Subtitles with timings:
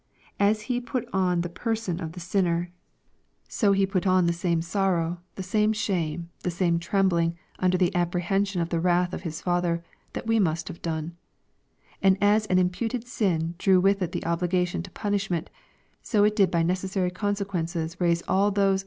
[0.39, 2.71] As He put on the person of the finner,
[3.47, 3.77] so 428 EXPOSITORY THOUGHTS.
[3.77, 8.61] He put on the same sorrow, the same shame, the same treiiibling under the apprehension
[8.61, 9.83] of the wrath of His Father,
[10.13, 11.15] that we must I have done.
[12.01, 15.51] And as an imputed sin drew with it the obUgation to / punishment,
[16.01, 18.79] so it did by necessary consequences raise all those